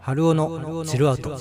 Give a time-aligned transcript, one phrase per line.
[0.00, 1.38] 春尾のチルアウト。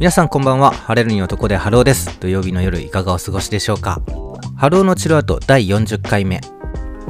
[0.00, 0.72] 皆さんこんばんは。
[0.72, 2.18] 晴れるに男で春尾です。
[2.18, 4.02] 土曜日の夜いかがお過ごしでしょうか。
[4.56, 6.40] 春尾のチルアウト第40回目。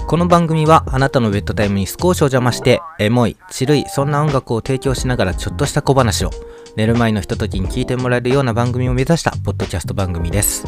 [0.08, 6.30] この番組はあなたのベッドタイムに少しお邪魔してエモい、チるい、そんな音楽を提供しながらちょっとした小話を
[6.76, 10.64] 寝る前のひとときに聞いてもらえるような番組を目指したポッドキャスト番組です。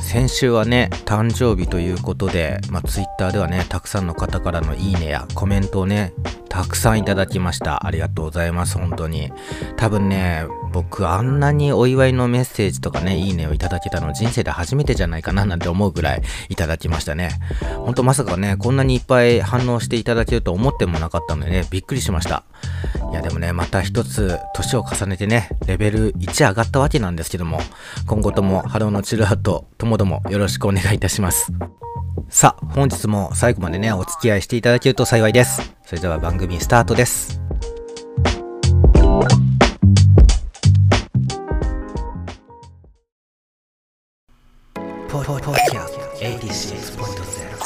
[0.00, 6.14] 先週はね、誕生日ということで、まあ、Twitter ではね、たくさんの方からのいいねやコメントをね、
[6.52, 7.86] たくさんいただきました。
[7.86, 9.32] ありがとうございます、本当に。
[9.78, 17.30] 多分ね、僕あんなにお祝いのメッセージとかね、いいねをいただけたの人生で初めてじゃないかななんて思うぐらいいただきましたね。
[17.78, 22.44] ほんとまさかね、こんなにいっぱい反応していただけると思ってもなかったのでね、びっくりしました。
[23.10, 27.60] いやでもね、また一つ年を重ねてね、レベル1上がったわけなんですけども、
[28.06, 31.50] 今後ともハルオのチルアウト、ともどもよろしくお願いいたします。
[32.28, 35.74] さあ、本日も最後までね、お付き合いしていただけると幸いです。
[35.84, 37.40] それでは番組スタートです。
[45.08, 45.84] ポポポキャ
[46.16, 47.58] 86.0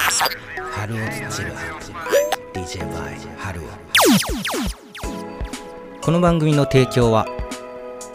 [0.58, 1.04] ハルオズ
[1.36, 3.64] チルアウト DJ バイハルオ
[6.02, 7.26] この番組の提供は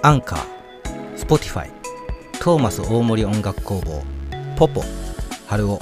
[0.04, 1.72] Anchor、Spotify、
[2.40, 4.04] トーマス大森音楽工房、
[4.58, 4.84] ポポ、
[5.48, 5.80] ハルオ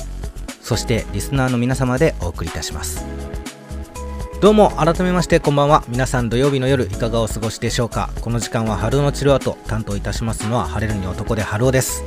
[0.69, 3.03] そしてリスナーの皆様でお送りいたします。
[4.39, 5.83] どうも改めましてこんばんは。
[5.87, 8.11] 皆さん土曜日の夜いかがお過ごしでしょうか。
[8.21, 12.03] この時間は春の治療後担当いたしますのは晴れるに男で春尾です。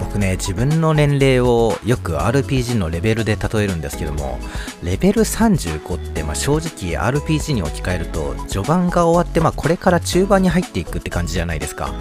[0.00, 4.40] 僕ね自分の年齢をよく RPG のレベルで例えるんですけども
[4.82, 11.94] レベル35って、まあ、正直 RPG に置き換えると序盤が終わって、まあ、これから中盤に入っていくって感じじゃないですか。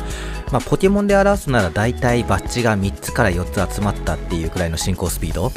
[0.52, 5.52] まあ、ポケモンで表すなら大体バッジが3つから4つ集まったっていうくらいの進行スピード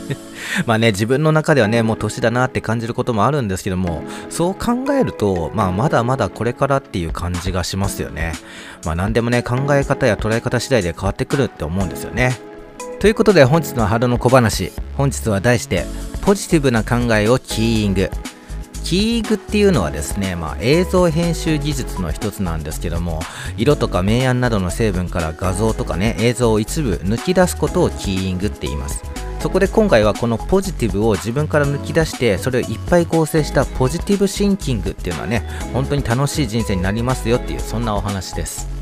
[0.66, 8.32] まあね、自分の中ではね、もう年だなって感じることもあるんですけども、そう考えると、まあまだまだこれからっていう感じがしますよね。
[8.84, 12.38] まあ何でもね、考え方や捉え方次第で変わってくるって思うんですよね。
[13.00, 15.86] ということで本日の春の小話、本日は題して、
[16.22, 18.10] ポジティブな考えをキーイング。
[18.86, 23.20] キーグっていうのはですね、まあ、映像編集技術の一つなんですけども
[23.56, 29.02] 色とか明暗などの成分から画像とかね映像を一部抜き出すことをキーイングって言います。
[29.40, 35.40] そこで今回はこのポジティブを自分から抜き出してそれをいっぱい構成したポジティブシンキングっていうのはね
[35.72, 38.75] 本当に楽しい人生になりますよっていうそんなお話です。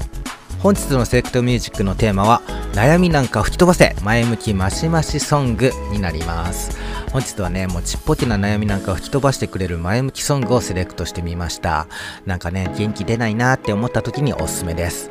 [0.64, 2.41] 本日のセレクトミュージックのテーマは
[2.72, 6.78] 悩みなんか吹き飛ばせ前向きマシマシソングになります
[7.12, 11.86] 本日はね、もうちっぽけな悩みなんかを吹き飛ばしてくれる前向きソングをセレクトしてみました。
[12.24, 15.10] なんかね、元気出ないなって思った時におすすめです。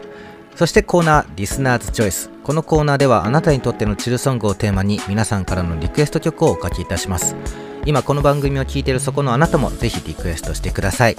[0.55, 2.31] そしてコーナー、リスナーズチョイス。
[2.43, 7.35] このコーナーではあなたにとってのチルソングをテーマに皆さんからのリクエスト曲をおかけいたします。
[7.85, 11.15] 今この番組を聴いているそこのあなたもぜひリクエストしてください。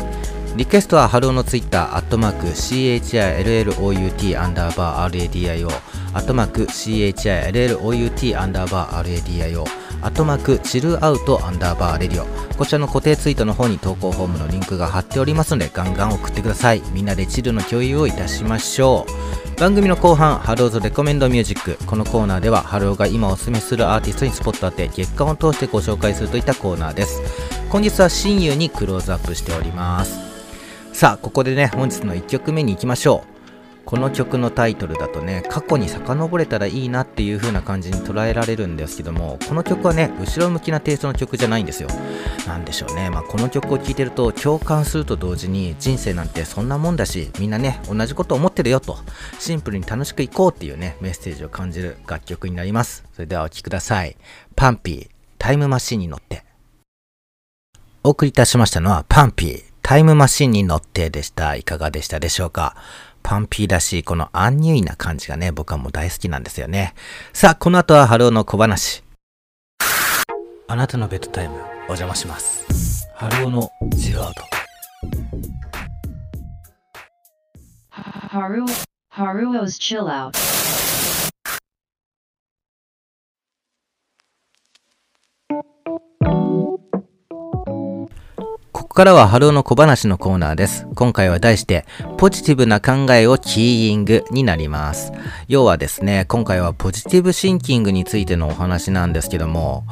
[0.56, 5.68] リクエストはハルオのツイッター、アットマーク、CHILLOUT アンダーバー RADIO、
[6.12, 9.64] アットマーク、CHILLOUT アンダーバー RADIO、
[10.04, 12.26] アットマーク CHILLOUT アンダーバーレディオ
[12.56, 16.82] こちらの固定ツイートの方に投稿フォームのリンクが貼っておりますのでガンガン送ってください。
[16.92, 19.06] みんなでチルの共有をいたしましょ
[19.56, 19.60] う。
[19.60, 21.78] 番組の後半 Haruo's Recommend Music。
[21.86, 27.22] このコーナーではハルオが今おすすめするアーティストにスポット当て月間を通してご紹介するといったコーナーです。
[27.70, 30.33] 本日は親友にクローズアップしております。
[30.94, 33.34] さあここでね本日の1曲目に行きましょう。
[33.84, 41.88] この曲のタイトルだとね過去に遡れたらいいなっていう風な感じに捉えられるんですけどもこの曲はね後ろ向きなテイストの曲じゃないんですよ。
[42.46, 43.10] なんでしょうね。
[43.10, 48.96] まあこの曲を聴いてると共感すると同時に人生なんてそんなもんだしみんなね同じこと思ってるよと。
[49.40, 53.04] シンプルに楽しくいこうっていうねメッセージを感じる楽曲になります。
[53.12, 54.16] それではお聴きください。
[54.54, 56.44] PUNPEE タイムマシンに乗って。
[58.04, 59.73] お送りいたしましたのは PUNPEE。
[59.86, 61.56] タイムマシンに乗ってでした。
[61.56, 62.74] いかがでしたでしょうか？
[63.22, 66.94] PUNPEE らしいこのアンニュイな感じがね、僕はもう大好きなんですよね。
[67.34, 69.04] さあ、この後はハルオの小話。
[70.68, 73.06] あなたのベッドタイム、お邪魔します。
[73.14, 74.42] ハローのチルアウト。
[77.90, 80.32] ハロー、ハロー 's chill out.
[88.94, 90.86] ここからはハローの小話のコーナーです。
[90.94, 91.84] 今回は題して、
[92.16, 95.12] ポジティブな考えをキーイングになります。
[95.48, 99.84] 要はですね、今回はポジティブシンキングについてのお話なんですけども、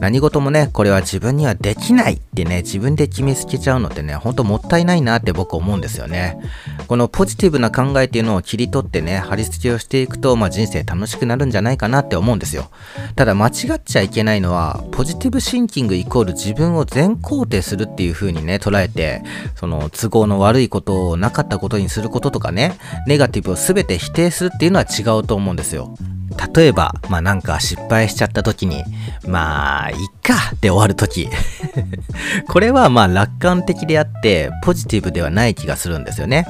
[0.00, 6.40] 何事もね、これは自分にはできないってね、自分で決めつけちゃうのってね、ほんともったいないなって僕思うんですよね。
[6.88, 12.70] このポジティブな考えっていうのを切り取ってね、貼り付けをしていくと、まあ人生楽しくなるんじゃないかなって思うんですよ。
[13.16, 19.22] ただ間違っちゃいけないのは、ポジティブシンキングイコール自分を全肯定するっていう風にね、捉えて、
[19.54, 25.94] その都合の悪いことをなかったことにすることとかね、ネガティブを全て否定するっていうのは違うと思うんですよ。
[26.54, 28.82] 例えば、まあなんか失敗しちゃった時に、
[29.26, 31.28] まあ、いっかって終わる時。
[32.48, 36.46] これはまあ楽観的であって、ポジティブではない気がするんですよね。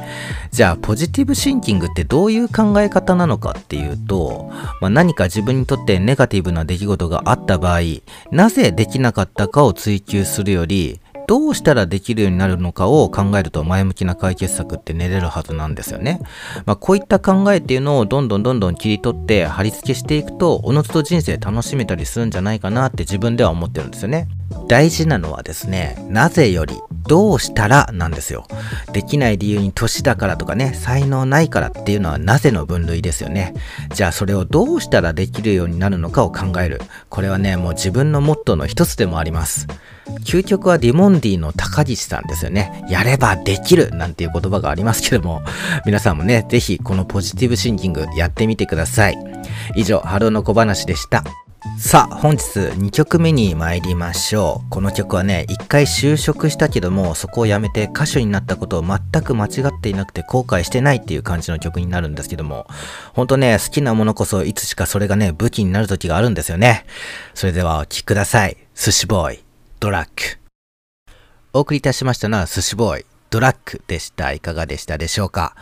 [0.51, 4.51] じゃあ、ポジティブシンキングってどういう考え方なのかっていうと、
[4.81, 7.81] まあ、何か自分にとってネガティブな出来事があった場合、
[8.31, 16.21] なぜできなかったかを追求するより、どうしたらできるようになるのかを考えると前向きな解決策って練れるはずなんですよね。
[16.65, 24.29] まあ、こういった考えっていうのをどんどんどんどん切り取って貼り付けしていくと、おのずと人生楽しめたりするんじゃないかなって自分では思ってるんですよね。
[24.69, 26.75] 大事なのはですね、なぜより
[27.07, 28.47] どうしたらなんですよ。
[28.93, 33.55] できない理由に年だからとかね、才能ないからっていうのはなぜの分類ですよね。
[33.95, 36.81] じゃあそれをどうしたらできるようになるのかを考える。
[37.09, 39.67] これはね、もう自分のモットーの一つでもあります。
[40.25, 42.85] 究極はディモンディの高岸さんですよね。
[42.89, 45.43] やればできるなんていう言葉がありますけども、
[45.85, 49.19] 皆さんもね、ぜひこのポジティブシンキングやってみてください。
[49.77, 51.25] 以上、春の小話でした。
[51.79, 54.71] さあ、本日2曲目に参りましょう。
[54.71, 62.67] この曲はね、一回就職したけども、そこを辞めて歌手になったことを全く間違っていなくて後悔してないっていう感じの曲になるんですけども、
[63.15, 66.87] ほんとね、好きなものこそいつしかそれがね、武器になる時があるんですよね。
[67.35, 68.57] それではお聴きください。
[68.75, 69.45] 寿司ボーイ。
[69.79, 70.39] ドラッグ。
[71.53, 74.33] お送りいたしましたのは寿司ボーイ、ドラッグでした。
[74.33, 75.55] いかがでしたでしょうか？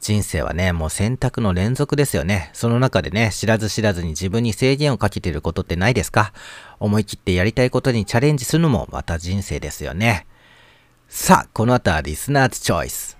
[0.00, 2.50] 人生はね、もう選択の連続ですよね。
[2.54, 6.32] その中でね、知らず知らずに自分に制限をかけていることってないですか？
[6.78, 10.26] 思い切ってやりたいことにチャレンジするのもまた人生ですよね。
[11.08, 13.18] さあ、この後はリスナーズチョイス。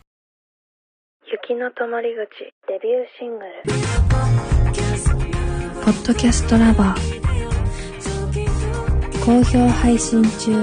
[1.31, 3.51] 雪の止まり口デビューシングル。
[5.85, 7.21] ポッドキャストラバー。
[9.25, 10.63] 好評配信中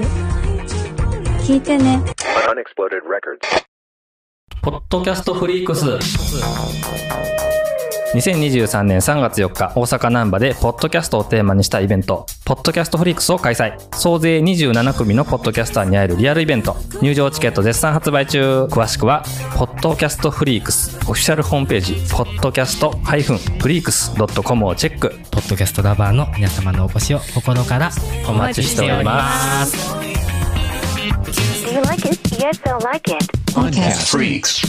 [1.46, 2.02] 聞いてね
[4.70, 5.86] ポッドキャストフリークス。
[8.14, 12.26] 2023年3月4日大阪難波でポッドキャストをテーマにしたイベント。
[12.44, 13.78] ポッドキャストフリークスを開催。
[13.96, 16.76] 総勢27組のポッドキャスターに会えるリアルイベント。
[17.00, 18.64] 入場チケット絶賛発売中。
[18.64, 19.24] 詳しくは
[19.56, 20.98] ポッドキャストフリークス。
[21.08, 25.18] オフィシャルホームページポッドキャストフリークス .com をチェック。
[25.30, 27.90] ポッドキャストラバーの皆様のお越しを心から
[28.28, 29.94] お待ちしております。
[31.64, 32.18] Do you like it?
[32.36, 33.47] Yes, I like it?
[33.58, 34.62] Podcast Freaks.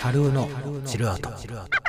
[0.00, 0.48] ハローの
[0.86, 1.79] チルアウト。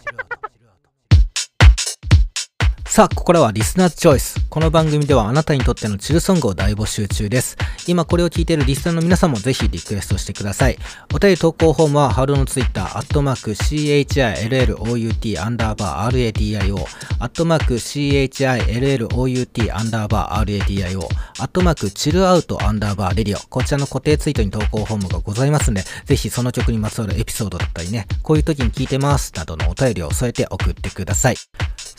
[2.91, 4.35] さあ、ここからは listener's choice。
[4.49, 7.55] この番組ではあなたにとってのチルソングを大募集中です。
[7.87, 10.77] 今これを聞いているリスナーの皆さんもぜひリクエストしてください。
[11.13, 16.75] お便り投稿フォームは、ハローのツイッター、アットマーク CHILLOUT アンダーバー RADIO、
[17.19, 20.99] アットマーク CHILLOUT アンダーバー RADIO、
[21.39, 23.39] アットマーク CHILLOUT アンダーバー RADIO。
[23.47, 31.37] こちらの固定ツイートに投稿フォームがございますので、ぜひその曲にまつわるエピソードだったりね、こういう時に聞いてますなどのお便りを添えて送ってください。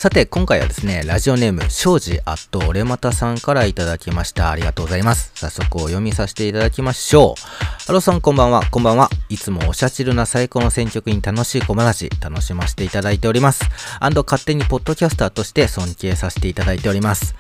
[0.03, 4.51] さて、今回はですね、ラジオネーム、庄司アット俺またさんからいただきました。
[4.51, 5.31] ありがとうございます。
[5.37, 7.41] 早速お読みさせていただきましょう。
[7.87, 9.11] ハローさんこんばんは、こんばんは。
[9.29, 13.65] いつもおしゃチルな最高の選曲に楽しい小話、楽しませていただいております。
[14.01, 17.37] and 勝手にポッドキャスターとして尊敬させていただいております。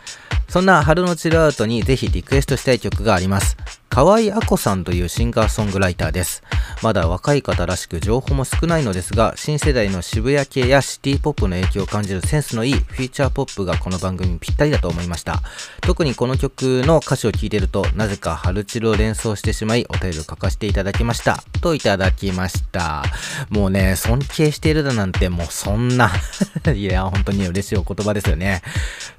[0.46, 3.56] そんなハローのチルアウトにぜひリクエストしたい曲があります。
[3.94, 6.42] 河合あこさんというシンガーソングライターです。
[6.82, 15.42] まだ若い方らしく情報も少ないのですが、新世代の渋谷系やシティポップの影響を感じるセンスのいいフューチャーポップがこの番組にぴったりだと思いました。
[15.82, 21.44] 特にこの曲の歌詞を聴いてると、なぜかハローチルを連想してしまい、お便りを書かせていただきました。
[21.60, 23.04] といただきました。
[23.50, 26.10] もうね、尊敬しているだなんてもうそんな
[26.74, 28.62] いや、本当に嬉しいお言葉ですよね。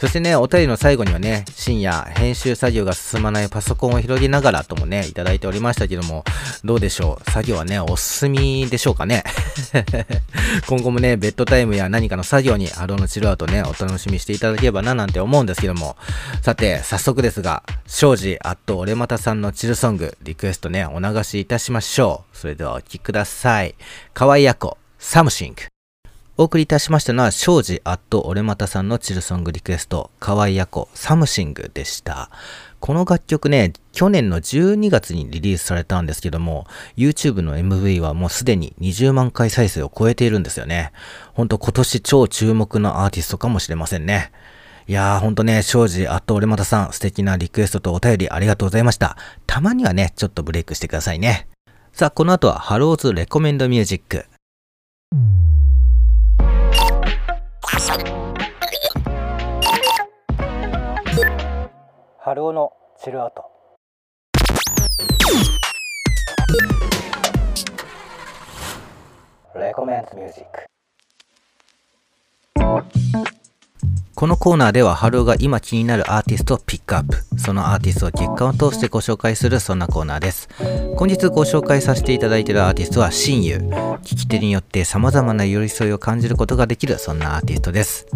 [0.02, 6.24] そしてね、お便りの最後にはね、深夜、編集作業が進まないパソコンを広げながらしたともね、いただいておりましたけども、
[6.64, 7.32] どうでしょう？
[7.32, 9.24] 作業はね、お進みでしょうかね？
[10.68, 15.96] 今後もね、ベッドタイムや何かの作業にハローのチルアウトね、お楽しみしていただければななんて思うんですけども、
[16.42, 22.38] さて、早速ですが、庄司アット俺またさんのチルソング、リクエストね、お流しいたしましょう。
[22.38, 23.76] それではお聴きください。
[24.14, 25.62] 河合やこ、 Something。
[26.36, 32.32] お送りいたしましたのは、庄司アット俺またさんのチルソングリクエスト、河合やこ、 Something でした。
[32.84, 40.92] この楽曲ね、去年の12月にリリースされたんですけども、YouTube の MV はもうすでに20万回再生を超えているんですよね。
[41.32, 44.34] ほんと今年超注目のアーティストかもしれませんね。
[44.86, 49.16] いやーほんとね、庄司アット俺またさん、素敵なリクエストとお便りありがとうございました。
[49.48, 51.48] たまにはね、ちょっとブレイクしてくださいね。
[51.94, 54.26] さあ、この後はハロー 's recommend music。
[62.34, 63.44] ハローのチルアウト。
[69.56, 70.66] recommend music。
[74.16, 77.18] このコーナーでは、ハローが今気になるアーティストをピックアップ。
[77.40, 80.50] そのアーティストを月間を通してご紹介する、そんなコーナーです。
[80.98, 83.58] 本日ご紹介させていただいているアーティストは、親友。
[83.58, 88.08] 聞き手によって様々な寄り添いを感じることができる、そんなアーティストです。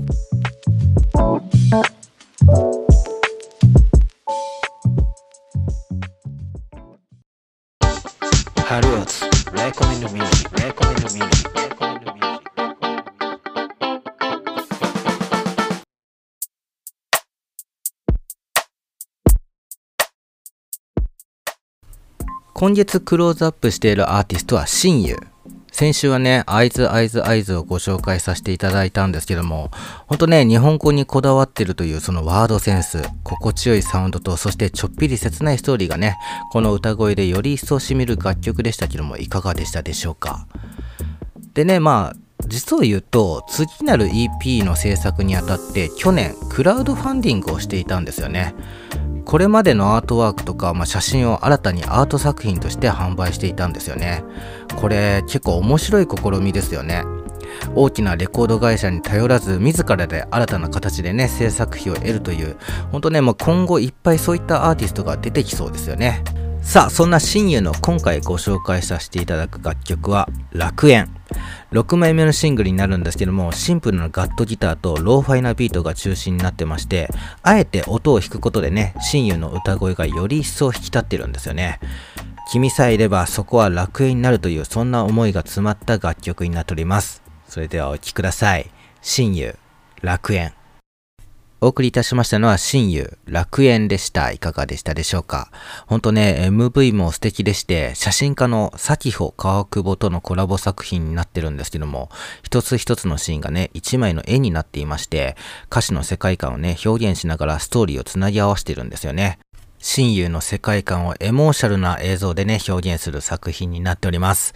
[22.60, 25.16] 今月クローズアップしているアーティストは親友。
[25.72, 29.70] 先週はね、アイズアイズアイズをご紹介させていただいたんですけども、
[30.08, 36.18] ほんとね、日本語にこだわってるというそのワードセンス、心地よいサウンドと、そしてちょっぴり切ないストーリーがね、
[36.52, 40.48] この歌声でより一層染みる楽曲でしたけども、いかがでしたでしょうか？
[41.54, 48.56] でね、まあ、実を言うと、次なる EP の制作にあたって、去年、クラウドファンディングをしていたんですよね。
[49.28, 54.24] これまでのアートワークとか、まあ、写真を新たにアート作品として販売していたんですよね。
[54.80, 57.04] これ結構面白い試みですよね。
[57.76, 62.56] 大きなレコード会社に頼らず自らで新たな形でね制作費を得るという
[62.92, 66.24] 本当ねもう今後いっぱいそういったアーティストが出てきそうですよね
[66.62, 71.17] さあそんな親友の今回ご紹介させていただく楽曲は楽園
[71.78, 77.08] 6枚目のシングルになるんですけどもシンプルなガットギターとローファイナビートが中心になってまして
[77.44, 81.80] あえて音を弾くことでね親友の歌声がより一層引き立ってるんですよね。
[82.50, 87.22] 君さえいればそこは楽園になるというそんな思いが詰まった楽曲になっております。
[87.48, 88.72] それではお聴きください。
[89.02, 89.56] 親友
[90.02, 90.57] 楽園。
[91.60, 95.52] お送りいたしましたのは親友楽園でしたいかがでしたでしょうか？
[95.88, 102.10] ほんとね MV も素敵でして写真家の咲穂川久保とのコラボ作品になってるんですけども
[102.44, 105.36] 一つ一つのシーンがね一枚の絵になっていまして
[105.72, 109.40] 歌詞の世界観をね表現しながらストーリーをつなぎ合わせてるんですよね
[109.80, 114.54] 親友の世界観をエモーシャルな映像でね、表現する作品になっております。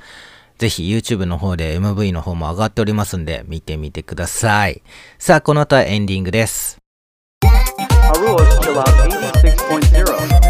[0.57, 4.81] ぜひ YouTube の方で MV の方も上がっておりますんで、見てみてください。
[5.19, 6.80] さあ、この後はエンディングです。
[8.31, 10.41] Duos Chill 86.0.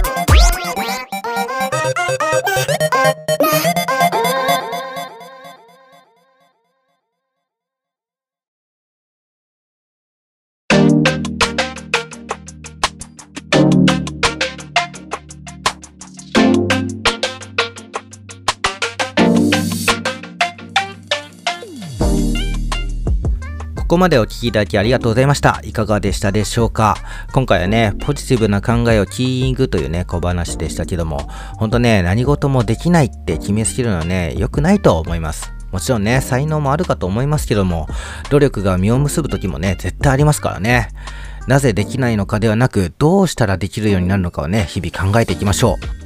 [23.91, 25.59] ここまでお聞きいただきありがとうございました。
[25.65, 26.95] いかがでしたでしょうか？
[27.33, 35.51] 今回はね、ポジティブな考えをキーイングというね、小話でしたけども、ほんとね、何事もできないって決めつけるのはね、良くないと思います。
[35.73, 37.89] もちろんね、才能もあるかと思いますけども、
[38.29, 40.87] 努力が実を結ぶ時もね、絶対ありますからね。
[41.47, 46.00] なぜできないのかではなく、どうしたらできるようになるのかをね、日々考えていきましょう。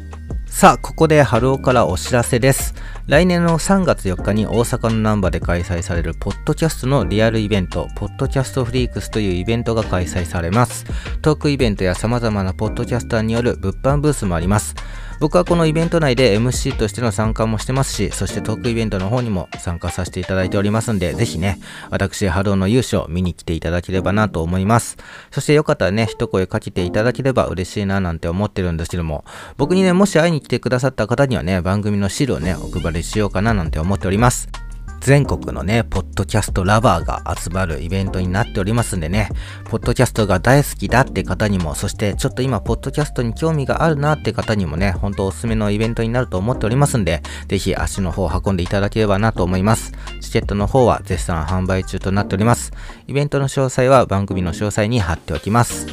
[0.56, 2.76] さあ、ここで春尾からお知らせです。
[3.08, 10.86] 来年の3月4日に大阪の難波で開催されるポッドキャストのリアルイベント、ポッドキャストフリークスというイベントが開催されます。
[11.22, 14.76] トークイベントや様々なポッドキャスターによる物販ブースもあります。
[15.20, 24.98] 僕はこのイベント内で MC としての参加もしてますし、そしてトークイベントの方にも参加させていただいておりますんで、ぜひね、私、波動の勇姿を見に来ていただければなと思います。
[25.32, 29.24] そしてよかったらね、一声かけていただければ嬉しいななんて思ってるんですけども、
[29.58, 34.65] 僕にね、もし会いに来てくださった方にはね、番組のシールをね、お配りしようかななんて思っております。
[35.06, 39.30] 全国のね、ポッドキャストラバーが集まるイベントになっておりますんでね、
[39.66, 49.92] ポッドキャストが大好きだって方にも、そしてちょっと今、ポッドキャストに興味があるなって方にもね、本当おすすめのイベントになると思っておりますんで、ぜひ足の方を運んでいただければなと思います。
[50.22, 52.72] チケットの方は絶賛販売中となっております。
[53.06, 55.86] イベントの詳細は番組の詳細に貼っておきます。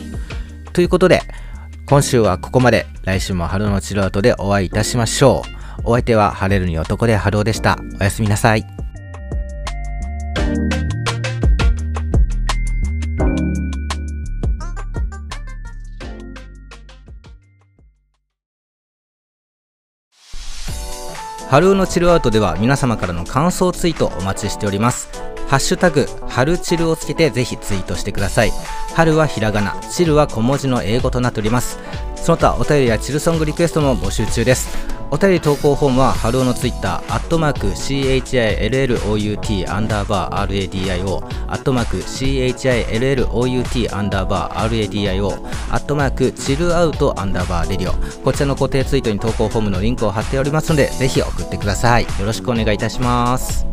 [0.72, 1.20] ということで、
[1.84, 2.86] 今週はここまで。
[3.04, 5.82] 来週も春のチルアウトでお会いいたしましょう。
[5.84, 7.76] お相手は晴れるに男で春尾でした。
[8.00, 8.81] おやすみなさい。
[21.52, 25.10] 春尾のチルアウトでは皆様からの感想ツイートお待ちしております。
[25.48, 28.52] ハッシュタグ、ハルチルをつけてぜひツイートしてください。
[28.94, 31.78] 春はひらがな、チルは小文字の英語となっております。
[32.16, 34.78] その他お便りやチルソングリクエストも募集中です。
[35.14, 45.28] お便り投稿フォームは、春尾のツイッター、アットマーク、CHILLOUT アンダーバー RADIO、アットマーク、CHILLOUT アンダーバー RADIO、
[45.70, 47.92] アットマーク、チルアウトアンダーバーレディオ。
[48.22, 52.04] こちらの固定ツイートに投稿フォームのリンクを貼っておりますので、ぜひ送ってください。
[52.04, 53.66] よろしくお願いいたします。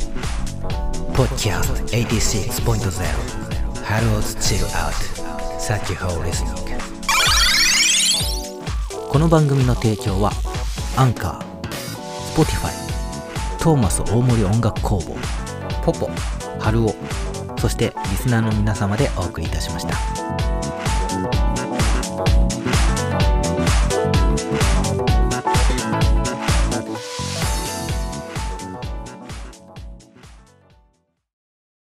[1.13, 2.91] Podcast 86.0
[3.85, 4.93] Harold's Chill Out
[5.57, 6.77] Thank you for listening
[9.09, 10.33] この番組の提供は
[10.99, 11.69] アンカー
[12.35, 12.73] Spotify
[13.57, 15.15] トーマス大森音楽工房
[15.81, 16.09] ポポ
[16.59, 16.93] ハルオ
[17.57, 20.58] そしてリスナーの皆様でお送りいたしました。